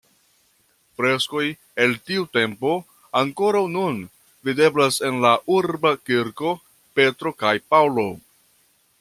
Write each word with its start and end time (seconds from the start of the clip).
Freskoj 0.99 1.43
el 1.83 1.93
tiu 2.09 2.23
tempo 2.37 2.71
ankoraŭ 3.21 3.61
nun 3.75 4.01
videblas 4.49 4.99
en 5.11 5.21
la 5.27 5.35
urba 5.59 5.93
kirko 6.11 6.57
Petro 7.01 7.37
kaj 7.45 7.55
Paŭlo. 7.75 8.09